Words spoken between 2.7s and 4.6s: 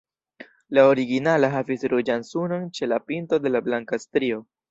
ĉe la pinto de la blanka strio.